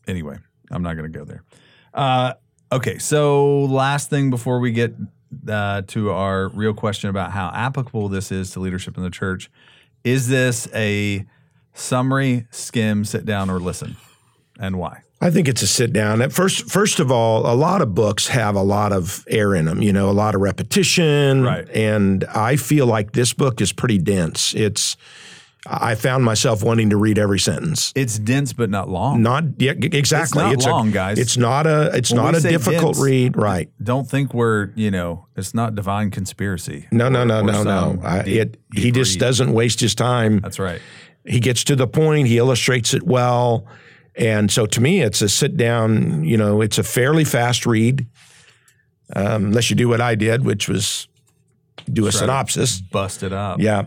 [0.08, 0.36] Anyway,
[0.70, 1.44] I'm not going to go there.
[1.94, 2.34] Uh,
[2.72, 4.94] okay, so last thing before we get
[5.48, 9.50] uh, to our real question about how applicable this is to leadership in the church
[10.04, 11.24] is this a
[11.74, 13.96] summary, skim, sit down, or listen,
[14.58, 15.02] and why?
[15.20, 16.20] I think it's a sit down.
[16.20, 19.66] At first, first of all, a lot of books have a lot of air in
[19.66, 19.80] them.
[19.80, 21.44] You know, a lot of repetition.
[21.44, 21.68] Right.
[21.70, 24.52] And I feel like this book is pretty dense.
[24.54, 24.96] It's.
[25.64, 27.92] I found myself wanting to read every sentence.
[27.94, 29.22] It's dense but not long.
[29.22, 30.42] Not yeah, exactly.
[30.42, 31.20] not a- long, guys.
[31.20, 31.92] It's not a.
[31.96, 33.36] It's When not a difficult dense- read.
[33.36, 33.70] Right.
[33.80, 36.88] Don't think we're you know it's not divine conspiracy.
[36.90, 38.00] No, no, or- no, or no, no.
[38.02, 38.60] I, deep- it.
[38.74, 39.20] He just read.
[39.20, 40.40] doesn't waste his time.
[40.40, 40.80] That's right.
[41.24, 43.64] He gets to the point he illustrates it well
[44.16, 48.06] and so to me it's a sit down you know it's a fairly fast read
[49.14, 51.08] um, unless you do what i did which was
[51.92, 53.60] do a synopsis Bust it up.
[53.60, 53.84] yeah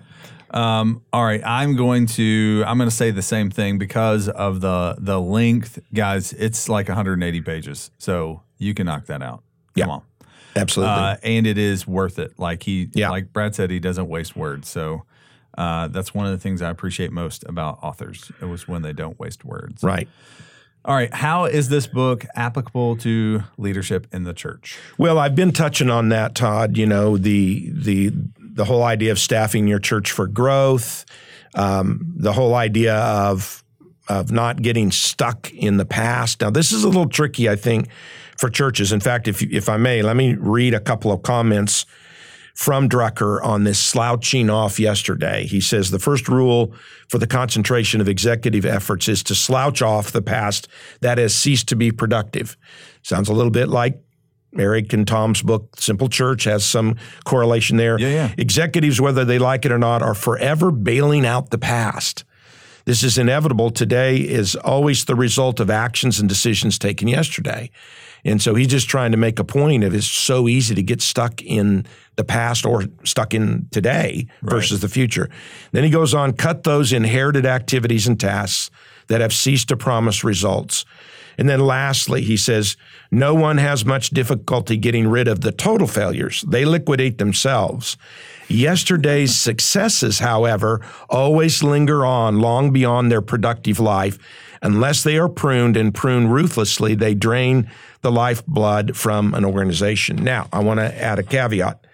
[0.52, 4.62] Um, all right, I'm going to I'm going to say the same thing because of
[4.62, 6.32] the the length, guys.
[6.34, 9.44] It's like 180 pages, so you can knock that out.
[9.78, 9.94] Come Yeah.
[9.96, 10.02] on,
[10.56, 12.40] absolutely uh, and it is worth it.
[12.40, 13.10] Like he, Yeah.
[13.10, 14.70] like Brad said, he doesn't waste words.
[14.70, 15.04] So
[15.58, 18.32] uh, that's one of the things I appreciate most about authors.
[18.42, 19.84] It was when they don't waste words.
[19.84, 20.08] right
[20.84, 24.78] All right, how is this book applicable to leadership in the church?
[24.98, 29.20] well i've been touching on that todd you know the the the whole idea of
[29.20, 31.06] staffing your church for growth
[31.56, 33.64] um, the whole idea of
[34.08, 36.42] of not getting stuck in the past.
[36.42, 37.90] Now, this is a little tricky, I think,
[38.38, 38.92] for churches.
[38.92, 41.86] In fact, if if I may, let me read a couple of comments
[42.56, 45.46] from Drucker on this slouching off yesterday.
[45.46, 46.74] He says the first rule
[47.10, 50.68] for the concentration of executive efforts is to slouch off the past
[51.02, 52.58] that has ceased to be productive.
[53.04, 54.02] Sounds a little bit like
[54.58, 58.00] Eric and Thom's book, Simple Church, has some correlation there.
[58.00, 58.34] Yeah, yeah.
[58.38, 62.24] Executives, whether they like it or not, are forever bailing out the past.
[62.86, 63.72] This is inevitable.
[63.72, 67.70] Today is always the result of actions and decisions taken yesterday.
[68.26, 71.02] And so he's just trying to make a point of it's so easy to get
[71.02, 71.86] stuck in
[72.16, 75.30] the past or stuck in today versus the future.
[75.72, 78.72] Then he goes on, cut those inherited activities and tasks
[79.08, 80.86] that have ceased to promise results.
[81.38, 82.78] And then lastly, he says,
[83.12, 86.44] no one has much difficulty getting rid of the total failures.
[86.48, 87.98] They liquidate themselves.
[88.48, 94.18] Yesterday's successes, however, always linger on long beyond their productive life.
[94.62, 97.70] Unless they are pruned and pruned ruthlessly, they drain
[98.06, 100.18] the lifeblood from an organization.
[100.18, 101.88] Now, I want to add a caveat.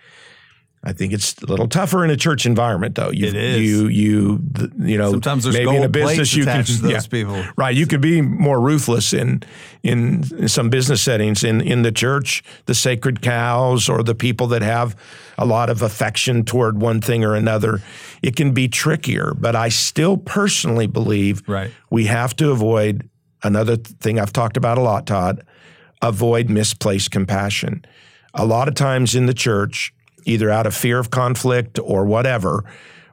[0.84, 3.12] I think it's a little tougher in a church environment, though.
[3.12, 3.62] You, It is.
[3.62, 4.44] You, you,
[4.80, 7.10] you know, Sometimes there's maybe in a business you can, attached to those yeah.
[7.10, 7.42] people.
[7.56, 7.74] Right.
[7.74, 9.44] You could be more ruthless in
[9.84, 11.46] in some business settings.
[11.46, 14.98] In in the church, the sacred cows or the people that have
[15.38, 17.82] a lot of affection toward one thing or another,
[18.22, 19.34] it can be trickier.
[19.34, 21.72] But I still personally believe Right.
[21.90, 23.08] we have to avoid
[23.44, 25.46] another thing I've talked about a lot, Todd.
[26.02, 27.86] Avoid misplaced compassion.
[28.34, 29.94] A lot of times in the church,
[30.26, 32.64] either out of fear of conflict or whatever,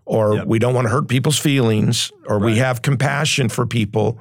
[0.04, 0.46] or Yep.
[0.46, 4.18] we don't want to hurt people's feelings, or we have compassion for people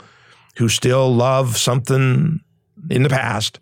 [0.58, 2.42] who still love something
[2.90, 3.60] in the past,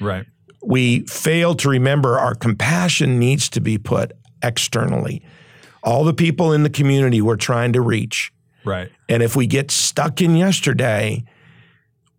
[0.00, 0.24] Right.
[0.62, 5.22] we fail to remember our compassion needs to be put externally.
[5.82, 8.32] All the people in the community we're trying to reach.
[8.64, 8.88] Right.
[9.08, 11.24] And if we get stuck in yesterday,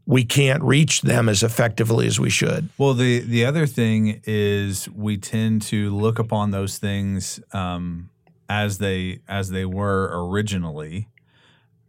[0.10, 2.68] we can't reach them as effectively as we should.
[2.80, 8.10] Well, the the other thing is we tend to look upon those things um,
[8.50, 11.10] as they as they were originally,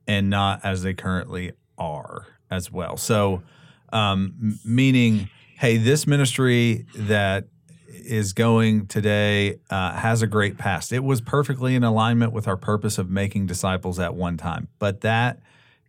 [0.06, 2.98] and not as they currently are as well.
[2.98, 3.42] So,
[3.90, 7.46] um, meaning, hey, this ministry that
[7.88, 10.92] is going today uh, has a great past.
[10.92, 15.00] It was perfectly in alignment with our purpose of making disciples at one time, but
[15.00, 15.40] that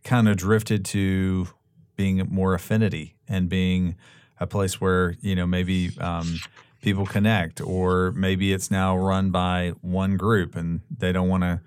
[0.02, 1.46] kind of drifted to
[1.96, 3.96] being more affinity and being
[4.40, 6.38] a place where you know maybe um,
[6.82, 11.60] people connect, or maybe it's now run by one group and they don't want to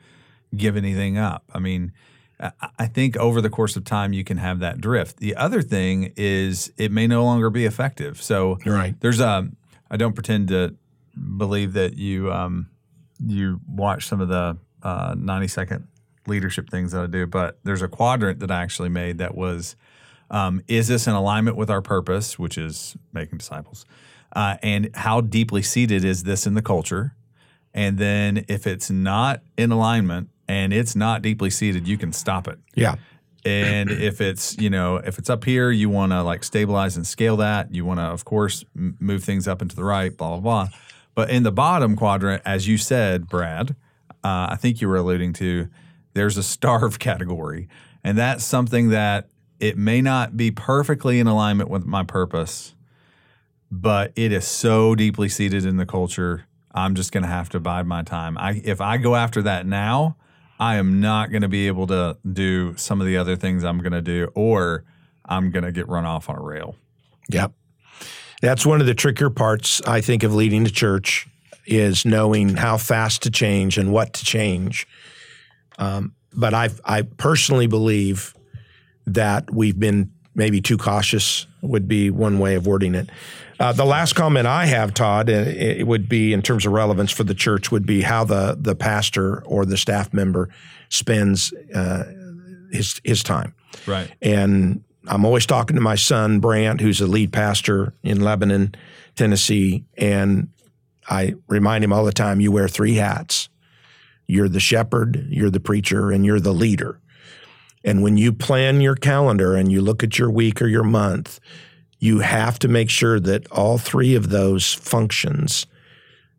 [0.55, 1.43] give anything up.
[1.53, 1.91] I mean,
[2.79, 5.17] I- think over the course of time you can have that drift.
[5.17, 8.21] The other thing is it may no longer be effective.
[8.21, 8.99] So You're Right.
[8.99, 9.49] there's a.
[9.89, 10.75] I don't pretend to
[11.37, 12.67] believe that you um,
[13.25, 15.87] you watch some of the uh, 90 second
[16.27, 19.75] leadership things that I do, but there's a quadrant that I actually made that was
[20.29, 23.85] um, is this in alignment with our purpose, which is making disciples?
[24.35, 27.15] Uh, and how deeply seated is this in the culture?
[27.73, 32.47] And then if it's not in alignment and it's not deeply seated, you can stop
[32.47, 32.59] it.
[32.73, 32.95] Yeah.
[33.43, 37.05] And if it's you know if it's up here, you want to like stabilize and
[37.05, 37.73] scale that.
[37.73, 40.15] You want to, of course, m- move things up and to the right.
[40.15, 40.77] Blah blah blah.
[41.13, 43.75] But in the bottom quadrant, as you said, Brad,
[44.23, 45.69] uh, I think you were alluding to,
[46.13, 47.69] there's a starve category,
[48.03, 52.75] and that's something that it may not be perfectly in alignment with my purpose,
[53.71, 56.45] but it is so deeply seated in the culture.
[56.73, 58.37] I'm just going to have to bide my time.
[58.37, 60.17] I if I go after that now,
[60.59, 63.79] I am not going to be able to do some of the other things I'm
[63.79, 64.83] going to do, or
[65.25, 66.75] I'm going to get run off on a rail.
[67.29, 67.53] Yep.
[68.41, 71.27] That's one of the trickier parts, I think, of leading the church
[71.65, 74.87] is knowing how fast to change and what to change.
[75.79, 78.34] Um, but I, I personally believe
[79.07, 83.09] that we've been maybe too cautious would be one way of wording it.
[83.59, 87.11] Uh, the last comment I have, Todd, uh, it would be in terms of relevance
[87.11, 90.49] for the church would be how the the pastor or the staff member
[90.89, 92.03] spends uh,
[92.71, 93.55] his his time.
[93.87, 94.11] Right.
[94.21, 98.75] And I'm always talking to my son Brant, who's a lead pastor in Lebanon,
[99.15, 100.49] Tennessee, and
[101.07, 103.47] I remind him all the time: you wear three hats.
[104.27, 106.99] You're the shepherd, you're the preacher, and you're the leader.
[107.85, 111.39] And when you plan your calendar and you look at your week or your month,
[111.99, 115.67] you have to make sure that all three of those functions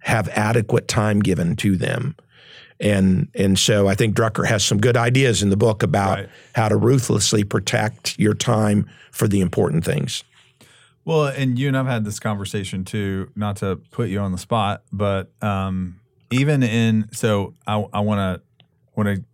[0.01, 2.17] have adequate time given to them.
[2.79, 6.29] And and so I think Drucker has some good ideas in the book about Right.
[6.55, 10.25] how to ruthlessly protect your time for the important things.
[11.05, 13.31] Well, and you and I've had this conversation too.
[13.35, 18.19] Not to put you on the spot, but um, even in so I I want
[18.19, 18.43] to
[18.95, 19.25] want to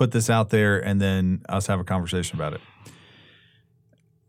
[0.00, 2.60] put this out there, and then us have a conversation about it.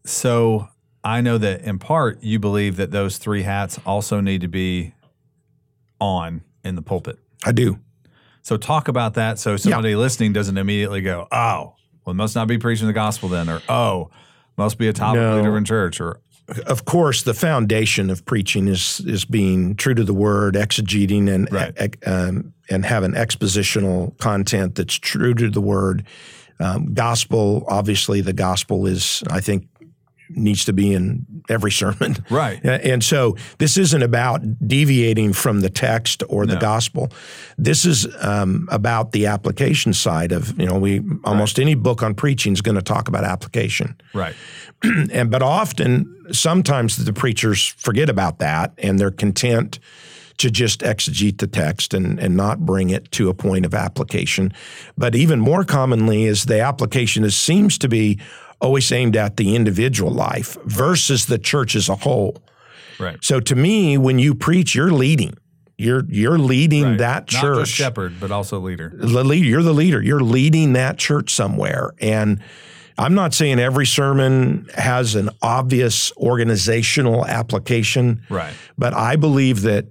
[0.03, 0.67] So
[1.01, 4.93] I know that in part you believe that those three hats also need to be
[6.01, 7.19] on in the pulpit.
[7.45, 7.79] I do.
[8.41, 12.49] So talk about that so somebody listening doesn't immediately go, "Oh, well, it must not
[12.49, 14.09] be preaching the gospel then," or "Oh,
[14.57, 15.37] must be a top No.
[15.37, 16.19] leader in church," or
[16.67, 21.49] Of course, the foundation of preaching is is being true to the word, exegeting, and
[21.49, 21.73] Right.
[21.81, 26.05] e- um, and have an expositional content that's true to the word.
[26.59, 29.67] Um, gospel, obviously, the gospel is, I think,
[30.33, 32.15] needs to be in every sermon.
[32.29, 32.63] right.
[32.63, 36.59] And so this isn't about deviating from the text or the No.
[36.61, 37.11] gospel.
[37.57, 42.13] This is um, about the application side of you know we almost any book on
[42.15, 43.95] preaching is going to talk about application.
[44.13, 44.35] Right.
[45.11, 49.79] And but often, sometimes the preachers forget about that and they're content
[50.41, 54.51] to just exegete the text and, and not bring it to a point of application.
[54.97, 58.19] But even more commonly is the application is seems to be
[58.59, 62.41] always aimed at the individual life versus the church as a whole.
[62.99, 63.17] Right.
[63.23, 65.33] So to me, when you preach, you're leading.
[65.77, 66.97] You're you're leading Right.
[66.99, 68.91] that Not church just shepherd, but also leader.
[68.95, 69.45] the leader.
[69.47, 70.01] You're the leader.
[70.01, 71.91] You're leading that church somewhere.
[71.99, 72.39] And
[72.99, 78.53] I'm not saying every sermon has an obvious organizational application, Right.
[78.77, 79.85] but I believe that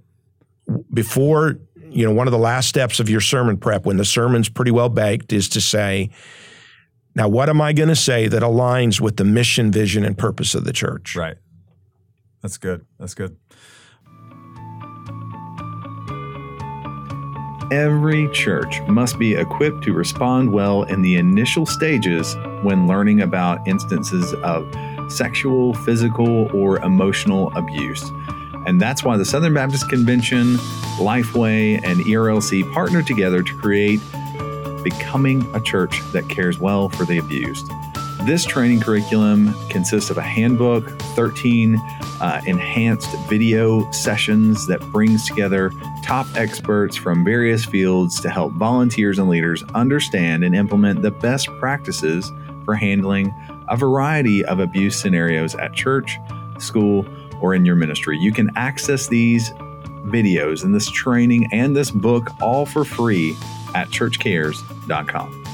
[0.93, 4.49] before, you know, one of the last steps of your sermon prep, when the sermon's
[4.49, 6.11] pretty well baked, is to say,
[7.15, 10.55] now what am I going to say that aligns with the mission, vision, and purpose
[10.55, 11.17] of the church?
[11.17, 11.37] Right.
[12.43, 12.87] That's good.
[12.99, 13.37] That's good.
[17.73, 23.67] Every church must be equipped to respond well in the initial stages when learning about
[23.69, 24.75] instances of
[25.13, 28.03] sexual, physical, or emotional abuse.
[28.71, 30.55] And that's why the Southern Baptist Convention,
[30.99, 33.99] Lifeway, and ERLC partner together to create
[34.85, 37.67] Becoming a Church That Cares Well for the Abused.
[38.23, 41.79] This training curriculum consists of a handbook, 13
[42.21, 45.73] uh, enhanced video sessions that brings together
[46.05, 51.49] top experts from various fields to help volunteers and leaders understand and implement the best
[51.59, 52.31] practices
[52.65, 53.35] for handling
[53.69, 56.19] a variety of abuse scenarios at church,
[56.61, 57.05] school,
[57.41, 58.19] or in your ministry.
[58.19, 59.51] You can access these
[60.07, 63.35] videos and this training and this book all for free
[63.75, 65.45] at churchcares.com.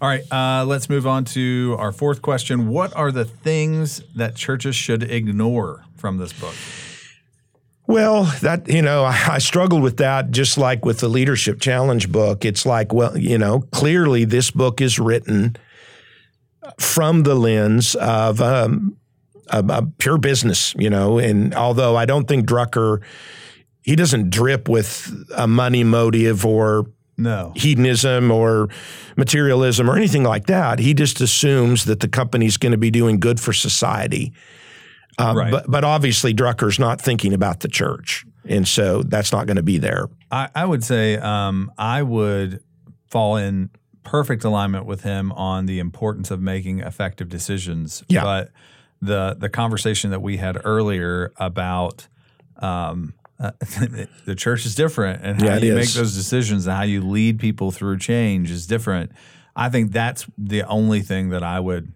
[0.00, 2.68] All right, uh, let's move on to our fourth question.
[2.68, 6.54] What are the things that churches should ignore from this book?
[7.86, 12.10] Well, that you know, I, I struggled with that just like with the leadership challenge
[12.10, 12.44] book.
[12.44, 15.56] It's like, well, you know, clearly this book is written
[16.80, 18.96] from the lens of um,
[19.52, 21.18] a, a pure business, you know.
[21.18, 23.02] And although I don't think Drucker,
[23.82, 26.86] he doesn't drip with a money motive or
[27.16, 27.52] No.
[27.54, 28.68] hedonism or
[29.16, 30.78] materialism or anything like that.
[30.78, 34.32] He just assumes that the company's going to be doing good for society.
[35.18, 35.50] Um, Right.
[35.50, 39.62] But but obviously Drucker's not thinking about the church, and so that's not going to
[39.62, 40.08] be there.
[40.30, 42.60] I, I would say um, I would
[43.10, 43.68] fall in
[44.04, 48.02] perfect alignment with him on the importance of making effective decisions.
[48.08, 48.22] Yeah.
[48.24, 48.50] But
[49.02, 52.06] the the conversation that we had earlier about
[52.58, 53.50] um, uh,
[54.24, 57.38] the church is different and how Yeah, you make those decisions and how you lead
[57.40, 59.10] people through change is different.
[59.56, 61.92] I think that's the only thing that I would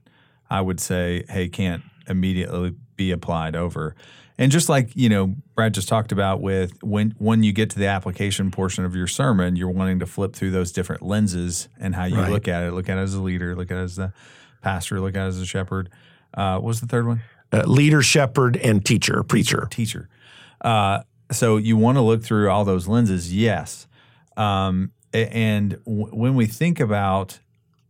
[0.50, 3.94] I would say, hey, can't immediately be applied over.
[4.38, 7.78] And just like you know, Brad just talked about with when when you get to
[7.78, 11.94] the application portion of your sermon, you're wanting to flip through those different lenses and
[11.94, 12.30] how you Right.
[12.30, 12.72] look at it.
[12.72, 14.12] Look at it as a leader, look at it as the
[14.61, 15.88] pastor, look at it as a shepherd.
[16.37, 17.22] Uh, what was the third one?
[17.53, 19.68] Uh, leader, shepherd, and teacher, preacher.
[19.70, 20.09] teacher.
[20.61, 23.87] Uh, so you want to look through all those lenses, yes.
[24.37, 27.41] Um, and w- when we think about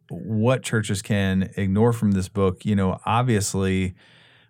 [0.09, 3.95] what churches can ignore from this book, you know, obviously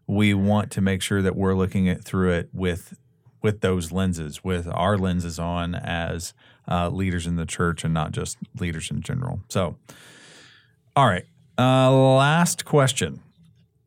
[0.07, 2.97] we want to make sure that we're looking at through it with
[3.43, 6.35] with those lenses, with our lenses on as
[6.69, 9.41] uh, leaders in the church and not just leaders in general.
[9.49, 9.77] So,
[10.97, 11.25] all right,
[11.57, 13.21] uh, last question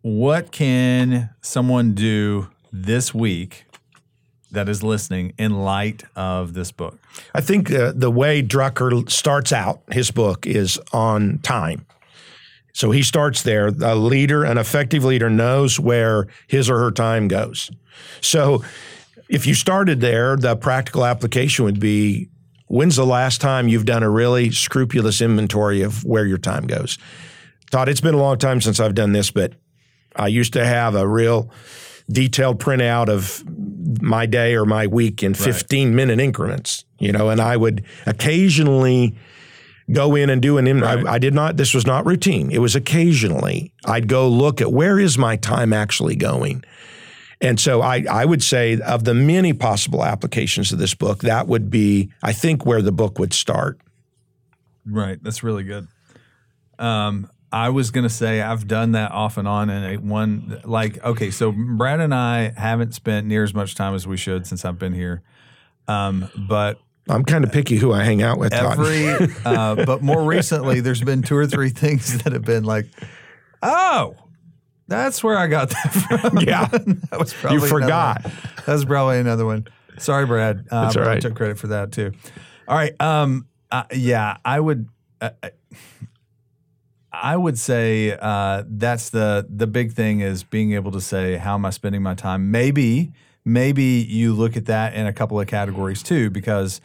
[0.02, 3.66] what can someone do this week
[4.52, 6.98] that is listening in light of this book?
[7.34, 11.86] I think uh, the way Drucker starts out his book is on time.
[12.74, 13.68] So he starts there.
[13.68, 17.70] A leader, an effective leader, knows where his or her time goes.
[18.22, 18.64] So
[19.28, 22.30] if you started there, the practical application would be
[22.68, 26.98] when's the last time you've done a really scrupulous inventory of where your time goes?
[27.70, 29.54] Todd, it's been a long time since I've done this, but
[30.16, 31.52] I used to have a real
[32.10, 33.44] detailed printout of
[34.02, 39.16] my day or my week in 15 minute increments, you know, and I would occasionally
[39.92, 41.06] go in and do an, in, Right.
[41.06, 42.52] I, I did not, this was not routine.
[42.52, 46.64] It was occasionally I'd go look at where is my time actually going?
[47.42, 51.48] And so I, I would say of the many possible applications of this book, that
[51.48, 53.80] would be, I think, where the book would start.
[54.86, 55.22] Right.
[55.24, 55.88] That's really good.
[56.78, 59.70] Um, I was going to say I've done that off and on.
[59.70, 63.96] And a one, like, okay, so Brad and I haven't spent near as much time
[63.96, 65.22] as we should since I've been here.
[65.88, 68.54] Um, but I'm kind of picky who I hang out with.
[68.54, 72.86] Every, uh, but more recently, there's been two or three things that have been like,
[73.64, 74.16] oh,
[74.88, 76.38] that's where I got that from.
[76.40, 76.66] Yeah.
[76.72, 78.24] that was probably you forgot.
[78.24, 78.34] one.
[78.66, 79.68] That was probably another one.
[79.98, 80.68] Sorry, Brad.
[80.72, 81.22] Uh, That's all but I right.
[81.22, 82.14] took credit for that too.
[82.68, 83.00] All right.
[83.02, 83.48] Um.
[83.72, 84.88] Uh, yeah, I would.
[85.22, 85.30] Uh,
[87.22, 91.56] I would say uh, that's the the big thing is being able to say how
[91.56, 92.52] am I spending my time.
[92.52, 93.12] Maybe
[93.46, 96.82] maybe you look at that in a couple of categories too, because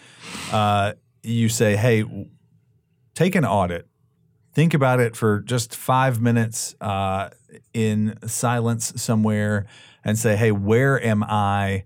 [0.52, 2.04] uh, you say, hey,
[3.14, 3.86] take an audit.
[4.52, 7.30] Think about it for just five minutes uh,
[7.72, 9.66] in silence somewhere
[10.04, 11.84] and say, hey, where am I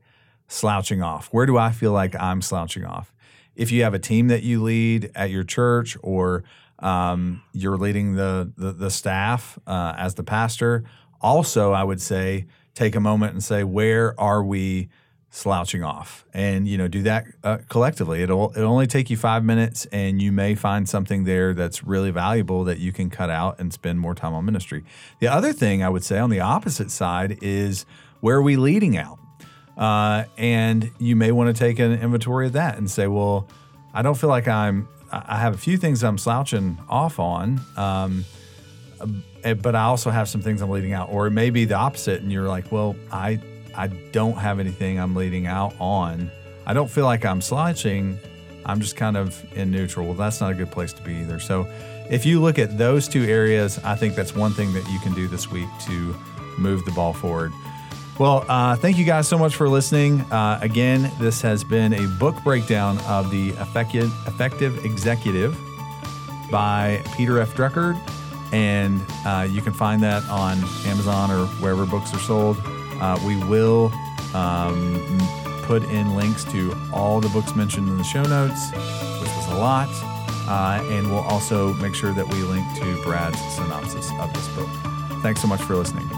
[0.48, 1.28] slouching off?
[1.32, 3.14] Where do I feel like I'm slouching off?
[3.56, 6.44] If you have a team that you lead at your church or
[6.78, 10.84] um, you're leading the, the, the staff uh, as the pastor,
[11.20, 14.88] also, I would say, take a moment and say, where are we
[15.30, 16.24] slouching off?
[16.32, 18.22] And, you know, do that uh, collectively.
[18.22, 22.10] It'll, it'll only take you five minutes and you may find something there that's really
[22.10, 24.84] valuable that you can cut out and spend more time on ministry.
[25.18, 27.84] The other thing I would say on the opposite side is
[28.20, 29.18] where are we leading out?
[29.76, 33.48] Uh, and you may want to take an inventory of that and say, well,
[33.92, 37.60] I don't feel like I'm, I have a few things I'm slouching off on.
[37.76, 38.24] Um,
[39.44, 41.76] eh, but I also have some things I'm leading out, or it may be the
[41.76, 43.40] opposite, and you're like, well, I
[43.74, 46.30] I don't have anything I'm leading out on.
[46.66, 48.18] I don't feel like I'm slouching.
[48.66, 50.06] I'm just kind of in neutral.
[50.06, 51.38] Well, that's not a good place to be either.
[51.38, 51.66] So,
[52.10, 55.14] if you look at those two areas, I think that's one thing that you can
[55.14, 56.16] do this week to
[56.58, 57.52] move the ball forward.
[58.18, 60.22] Well, uh, thank you guys so much for listening.
[60.22, 65.56] Uh, again, this has been a book breakdown of the Effective, Effective Executive
[66.50, 67.54] by Peter F.
[67.54, 67.96] Drucker.
[68.52, 72.56] And uh, you can find that on Amazon or wherever books are sold.
[73.00, 73.92] Uh, we will
[74.34, 75.00] um,
[75.62, 79.58] put in links to all the books mentioned in the show notes, which was a
[79.58, 79.88] lot.
[80.48, 84.68] Uh, and we'll also make sure that we link to Brad's synopsis of this book.
[85.22, 86.08] Thanks so much for listening.